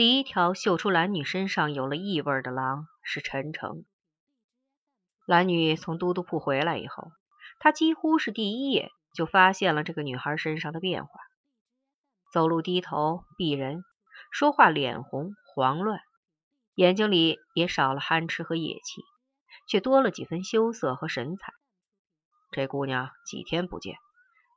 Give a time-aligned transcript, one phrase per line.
[0.00, 3.84] 第一条嗅出蓝女身上有了异味的狼是陈诚。
[5.26, 7.12] 蓝女从都督铺回来以后，
[7.58, 11.20] 她几乎是第一眼就发现了这个女孩身上的变化：
[12.32, 13.84] 走路低头避人，
[14.30, 16.00] 说话脸红慌乱，
[16.74, 19.02] 眼睛里也少了憨痴和野气，
[19.68, 21.52] 却多了几分羞涩和神采。
[22.52, 23.96] 这姑娘几天不见，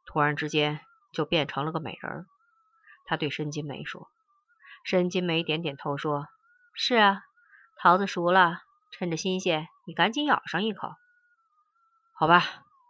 [0.05, 0.79] 突然之间
[1.11, 2.27] 就变成了个美人。
[3.03, 4.07] 他对申金梅说。
[4.83, 6.27] 申金梅点点头说
[6.75, 7.23] ：“是啊，
[7.77, 10.93] 桃子熟了，趁着新鲜，你赶紧咬上一口。”
[12.13, 12.43] 好吧，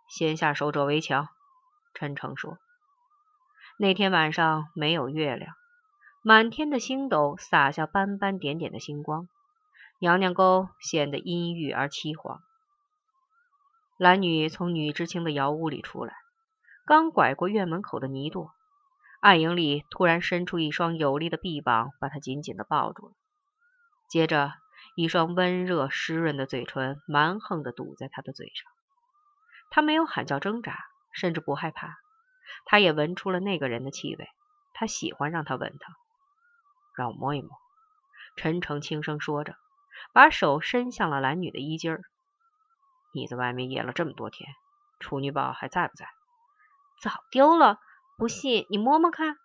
[0.09, 1.29] 先下手者为强。
[1.93, 2.57] 陈诚说。
[3.77, 5.55] 那天晚上没有月亮，
[6.23, 9.27] 满天的星斗洒下斑斑点点的星光，
[9.99, 12.39] 娘娘沟显得阴郁而凄惶。
[13.97, 16.15] 蓝女从女知青的窑屋里出来，
[16.85, 18.49] 刚拐过院门口的泥垛。
[19.23, 23.13] 暗影里突然伸出一双有力的臂膀，把他紧紧的抱住了。
[24.09, 24.51] 接着，
[24.97, 28.69] 一双温热湿润的嘴唇蛮横的堵在他的嘴上。
[29.69, 30.77] 他没有喊叫挣扎，
[31.13, 31.97] 甚至不害怕。
[32.65, 34.27] 他也闻出了那个人的气味，
[34.73, 35.95] 他喜欢让他吻他。
[36.93, 37.49] 让我摸一摸。
[38.35, 39.55] 陈诚轻声说着，
[40.11, 42.01] 把手伸向了蓝女的衣襟儿。
[43.13, 44.53] 你在外面野了这么多天，
[44.99, 46.09] 处女宝还在不在？
[47.01, 47.79] 早丢了。
[48.17, 49.37] 不信你摸摸看，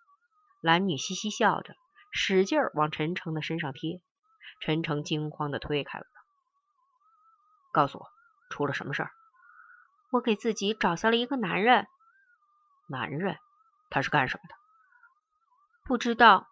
[0.61, 1.75] 蓝女嘻嘻笑着，
[2.11, 4.01] 使劲往陈诚的身上贴。
[4.61, 6.21] 陈诚惊慌的推开了她，
[7.71, 8.07] 告诉我
[8.49, 9.11] 出了什么事儿？
[10.11, 11.87] 我给自己找下了一个男人。
[12.87, 13.37] 男人？
[13.89, 14.55] 他是干什么的？
[15.83, 16.47] 不知道。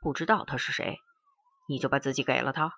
[0.00, 1.00] 不知道他是谁？
[1.68, 2.72] 你就把自己给了他？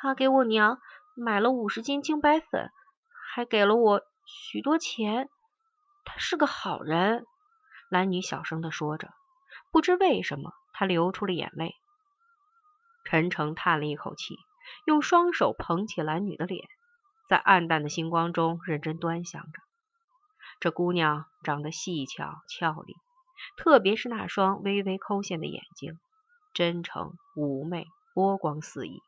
[0.00, 0.80] 他给我娘
[1.14, 2.70] 买了五十斤精白粉，
[3.34, 5.28] 还给了我许多钱。
[6.08, 7.26] 他是个好人，
[7.90, 9.10] 蓝女小声的说着。
[9.70, 11.74] 不知为什么，她流出了眼泪。
[13.04, 14.38] 陈诚叹了一口气，
[14.86, 16.66] 用双手捧起蓝女的脸，
[17.28, 19.60] 在暗淡的星光中认真端详着。
[20.60, 22.96] 这姑娘长得细巧俏丽，
[23.58, 25.98] 特别是那双微微抠陷的眼睛，
[26.54, 29.02] 真诚妩媚，波光四溢。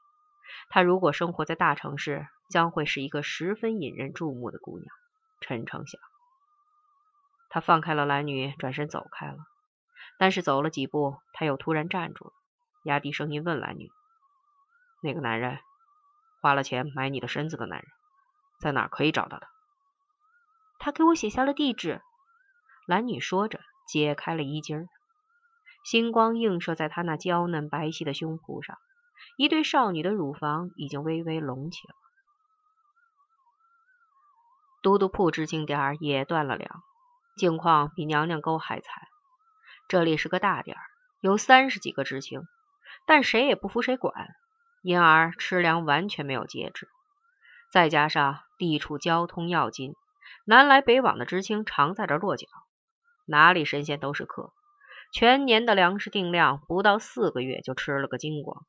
[0.69, 4.87] 她如果生活在大城市，将会是一个十分引人注目的姑娘。
[5.41, 5.99] 陈诚想。
[7.51, 9.37] 他放开了蓝女，转身走开了。
[10.19, 12.33] 但是走了几步，他又突然站住了，
[12.85, 13.91] 压低声音问蓝女
[15.03, 15.59] ：“那个男人，
[16.41, 17.89] 花了钱买你的身子的男人，
[18.61, 19.49] 在哪可以找到他？”
[20.79, 22.01] 他给我写下了地址。
[22.87, 24.89] 蓝女说着，解开了衣襟，
[25.85, 28.79] 星光映射在她那娇嫩白皙的胸脯上，
[29.37, 31.95] 一对少女的乳房已经微微隆起了。
[34.83, 36.83] 都督铺知青点也断了粮。
[37.37, 39.03] 境况比娘娘沟还惨。
[39.89, 40.83] 这里是个大点儿，
[41.21, 42.43] 有三十几个知青，
[43.07, 44.29] 但谁也不服谁管，
[44.83, 46.89] 因而吃粮完全没有节制。
[47.73, 49.95] 再加上地处交通要津，
[50.45, 52.47] 南来北往的知青常在这落脚，
[53.27, 54.53] 哪里神仙都是客。
[55.13, 58.65] 全年的粮食定量不到四个月就吃了个精光。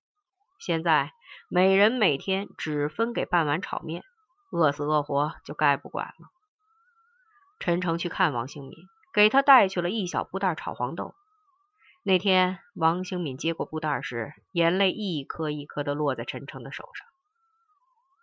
[0.60, 1.12] 现在
[1.50, 4.04] 每人每天只分给半碗炒面，
[4.52, 6.41] 饿死饿活就该不管了。
[7.62, 11.14] 陈诚去看王兴敏，给他带去了一小布袋炒黄豆。
[12.02, 17.08] 那天，王兴敏接过布袋时，眼泪一颗一颗的落在陈诚的手上。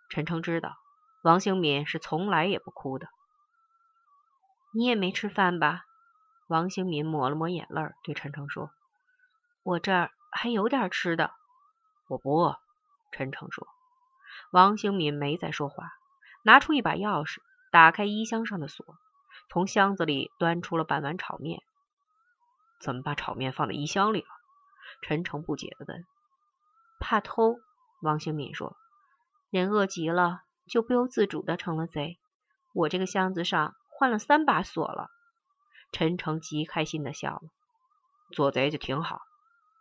[0.09, 0.75] 陈诚知道，
[1.23, 3.07] 王兴敏是从来也不哭的。
[4.73, 5.85] 你也没吃饭吧？
[6.49, 8.69] 王兴敏抹了抹眼泪，对陈诚说
[9.63, 11.31] ：“我这儿还有点吃的。”
[12.09, 12.57] 我不饿。
[13.13, 13.65] 陈诚说。
[14.51, 15.93] 王兴敏没再说话，
[16.43, 17.37] 拿出一把钥匙，
[17.71, 18.85] 打开衣箱上的锁。
[19.51, 21.63] 从箱子里端出了半碗炒面，
[22.79, 24.27] 怎么把炒面放在衣箱里了？
[25.01, 26.05] 陈诚不解的问。
[26.99, 27.55] 怕偷，
[28.01, 28.77] 王兴敏说。
[29.49, 32.19] 人饿极了，就不由自主的成了贼。
[32.73, 35.09] 我这个箱子上换了三把锁了。
[35.91, 37.41] 陈诚极开心的笑了。
[38.31, 39.21] 做贼就挺好，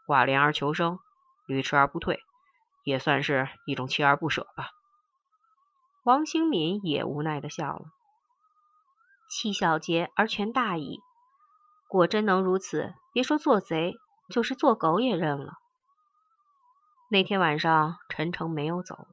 [0.06, 0.98] 挂帘而求生，
[1.46, 2.22] 屡吃而不退，
[2.84, 4.70] 也算是一种锲而不舍吧。
[6.04, 7.84] 王兴敏也无奈的笑了。
[9.28, 11.00] 弃小节而全大义，
[11.86, 13.94] 果真能如此，别说做贼，
[14.30, 15.52] 就是做狗也认了。
[17.10, 19.06] 那天晚上，陈诚没有走，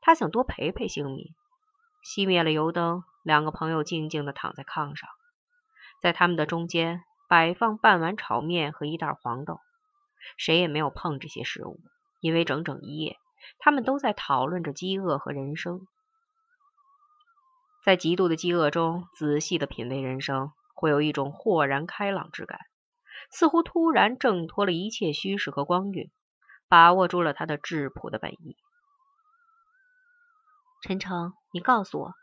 [0.00, 1.34] 他想多陪陪星敏。
[2.04, 5.10] 熄灭了油灯，两个朋友静静的躺在炕上，
[6.00, 9.58] 在他们的中间摆放半碗炒面和一袋黄豆。
[10.36, 11.80] 谁也没有碰这些食物，
[12.20, 13.16] 因为整整一夜，
[13.58, 15.86] 他们都在讨论着饥饿和人生。
[17.86, 22.58] 在极度的饥饿中，仔细的品味人生，会有一种豁然开朗之感。
[23.30, 26.10] 似乎突然挣脱了一切虚实和光晕，
[26.66, 28.56] 把握住了他的质朴的本意。
[30.82, 32.14] 陈诚，你告诉我，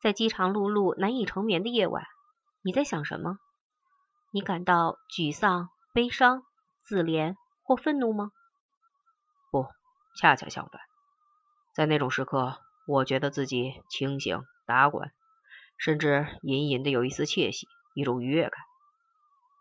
[0.00, 2.02] 在饥肠辘辘、难以成眠的夜晚，
[2.62, 3.36] 你在想什么？
[4.32, 6.42] 你感到沮丧、悲伤、
[6.82, 8.30] 自怜或愤怒吗？
[9.50, 9.66] 不，
[10.18, 10.80] 恰恰相反，
[11.74, 12.56] 在那种时刻，
[12.86, 15.12] 我觉得自己清醒、打滚，
[15.78, 18.60] 甚至隐隐的有一丝窃喜，一种愉悦感。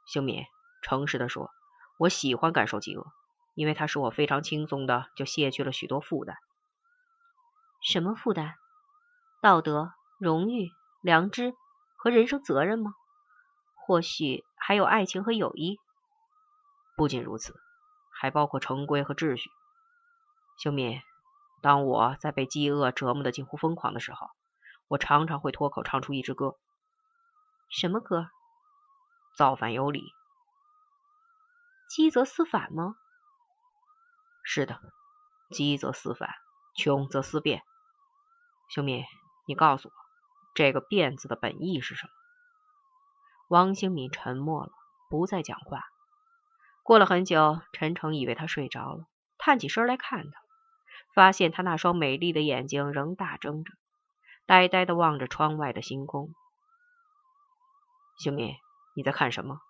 [0.07, 0.43] 秀敏，
[0.81, 1.51] 诚实的说，
[1.97, 3.05] 我喜欢感受饥饿，
[3.53, 6.35] 因为它使我非常轻松的就卸去了许多负担。
[7.81, 8.55] 什么负担？
[9.41, 10.71] 道德、荣誉、
[11.01, 11.53] 良知
[11.97, 12.93] 和人生责任吗？
[13.75, 15.77] 或许还有爱情和友谊。
[16.97, 17.53] 不仅如此，
[18.09, 19.51] 还包括成规和秩序。
[20.57, 20.99] 秀敏，
[21.61, 24.29] 当我在被饥饿折磨的近乎疯狂的时候，
[24.87, 26.57] 我常常会脱口唱出一支歌。
[27.69, 28.29] 什么歌？
[29.37, 30.13] 造反有理。
[31.89, 32.95] 饥则思反吗？
[34.43, 34.79] 是的，
[35.49, 36.29] 饥则思反，
[36.75, 37.63] 穷则思变。
[38.69, 39.03] 秀敏，
[39.47, 39.93] 你告诉我，
[40.53, 42.11] 这个“变”字的本意是什么？
[43.47, 44.71] 王兴敏沉默了，
[45.09, 45.83] 不再讲话。
[46.83, 49.05] 过了很久，陈诚以为他睡着了，
[49.37, 50.39] 探起身来看他，
[51.13, 53.73] 发现他那双美丽的眼睛仍大睁着，
[54.45, 56.33] 呆呆的望着窗外的星空。
[58.17, 58.55] 秀敏，
[58.95, 59.61] 你在看什么？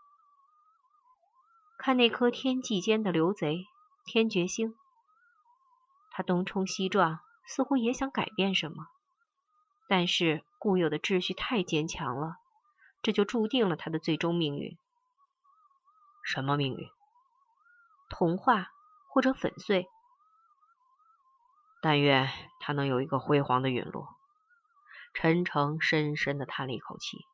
[1.77, 3.65] 看那颗天际间的流贼
[4.05, 4.75] 天爵星。
[6.11, 7.19] 他东冲西撞。
[7.47, 8.87] 似乎也想改变什么，
[9.87, 12.37] 但是固有的秩序太坚强了，
[13.03, 14.79] 这就注定了他的最终命运。
[16.23, 16.89] 什么命运？
[18.09, 18.71] 童话
[19.09, 19.87] 或者粉碎。
[21.83, 24.14] 但愿他能有一个辉煌的陨落。
[25.15, 27.25] 陈诚深深的叹了一口气，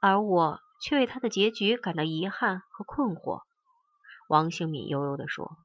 [0.00, 3.42] 而我却为他的结局感到遗憾和困惑。
[4.28, 5.56] 王兴敏悠悠地说：“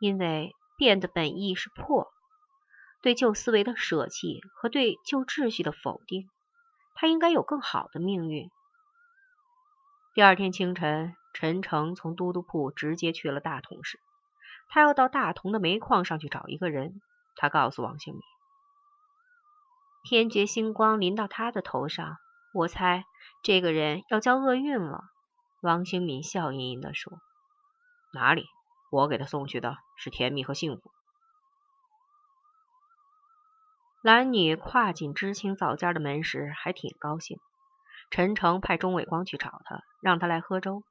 [0.00, 2.08] 因为变的本意是破。”
[3.02, 6.28] 对旧思维的舍弃和对旧秩序的否定，
[6.94, 8.50] 他应该有更好的命运。
[10.14, 14.00] 第二天清晨，陈诚从都督铺直接去了大同市，
[14.68, 17.00] 他要到大同的煤矿上去找一个人。
[17.36, 18.22] 他告诉王兴敏，
[20.08, 22.18] 天爵星光临到他的头上，
[22.54, 23.04] 我猜
[23.42, 25.00] 这个人要交厄运了。
[25.60, 27.18] 王兴敏笑吟吟地说
[28.14, 28.46] ：“哪里？
[28.92, 30.92] 我给他送去的是甜蜜和幸福。”
[34.00, 37.40] 蓝女跨进知青灶间的门时，还挺高兴。
[38.08, 40.84] 陈诚派钟伟光去找他，让他来喝粥。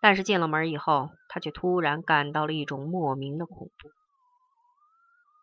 [0.00, 3.90] 但是进了门以后，他却突然感到了一种莫名的恐怖。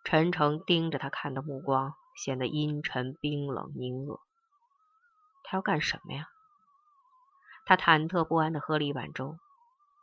[0.03, 4.19] 陈诚盯着他看的目光显得阴沉、冰冷、凝恶。
[5.43, 6.27] 他要干什么呀？
[7.65, 9.37] 他忐忑不安地喝了一碗粥，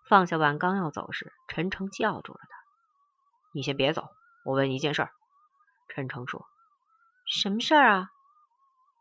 [0.08, 2.56] 放下碗刚要走时，陈诚叫住了他
[3.52, 4.08] ：“你先别走，
[4.44, 5.08] 我问你一件事。”
[5.88, 6.46] 陈诚说。
[7.26, 8.10] 什么事儿啊？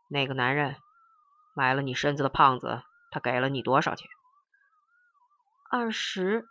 [0.08, 0.76] 那个男人
[1.54, 4.08] 买了你身子的胖子，他给了你多少钱？
[5.70, 6.46] 二十。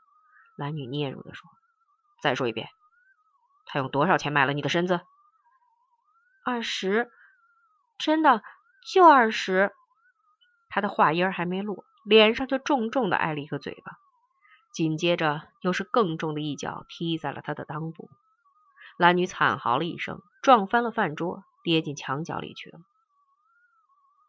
[0.55, 1.49] 蓝女嗫嚅的说。
[2.21, 2.67] 再说一遍，
[3.65, 5.01] 他用多少钱买了你的身子？
[6.49, 7.11] 二十，
[7.97, 8.41] 真的
[8.93, 9.73] 就二十。
[10.69, 13.97] 他的话音还没落，脸上就重重的挨了一个嘴巴，
[14.71, 18.09] 紧接着又是更重的一脚踢在了他的裆部。
[18.97, 21.43] 蓝女惨嚎了一声，撞翻了饭桌。
[21.63, 22.79] 跌进墙角里去了。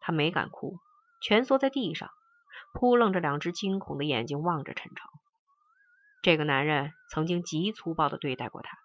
[0.00, 0.80] 他没敢哭，
[1.22, 2.10] 蜷缩在地上，
[2.72, 5.08] 扑棱着两只惊恐的眼睛望着陈诚。
[6.20, 8.76] 这个男人曾经极粗暴的对待过他，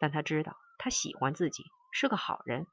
[0.00, 2.66] 但他知道他喜欢自己，是个好人。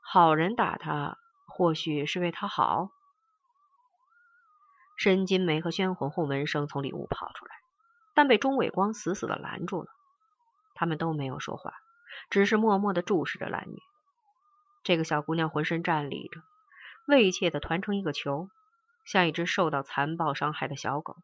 [0.00, 2.90] 好人打他，或许是为他好。
[4.96, 7.54] 申金梅和宣红红闻声从里屋跑出来，
[8.14, 9.88] 但被钟伟光死死的拦住了。
[10.74, 11.74] 他们都没有说话，
[12.30, 13.82] 只是默默的注视着蓝女。
[14.82, 16.40] 这个小姑娘浑身站立着，
[17.06, 18.48] 畏怯的团成一个球，
[19.04, 21.16] 像一只受到残暴伤害的小狗。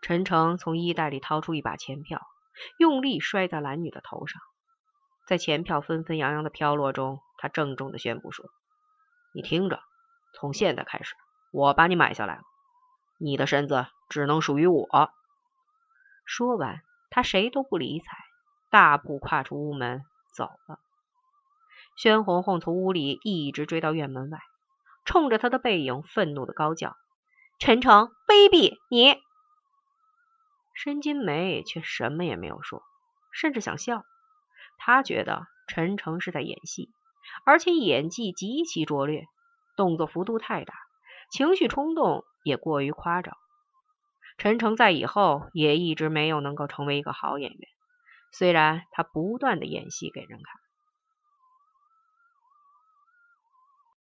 [0.00, 2.22] 陈诚从衣袋里掏出一把钱票，
[2.78, 4.40] 用力摔在蓝女的头上。
[5.26, 8.46] 在钱票纷纷扬扬的飘落中，他郑重的宣布说
[9.34, 9.80] ：“你听着，
[10.32, 11.16] 从现在开始，
[11.50, 12.42] 我把你买下来了，
[13.18, 15.10] 你的身子只能属于我。”
[16.24, 16.80] 说完，
[17.10, 18.16] 他谁都不理睬，
[18.70, 20.78] 大步跨出屋门走了。
[21.96, 24.38] 宣红红从屋里一直追到院门外，
[25.04, 26.96] 冲着他的背影愤怒的高叫
[27.58, 28.78] ：“陈诚，卑鄙！
[28.88, 29.20] 你！”
[30.72, 32.84] 申金梅却什么也没有说，
[33.32, 34.04] 甚至想笑。
[34.78, 36.90] 他觉得陈诚是在演戏，
[37.44, 39.24] 而且演技极其拙劣，
[39.76, 40.74] 动作幅度太大，
[41.30, 43.36] 情绪冲动也过于夸张。
[44.38, 47.68] 陈诚在以后也一直没有能够成为一个好演员，
[48.32, 50.65] 虽然他不断的演戏给人看。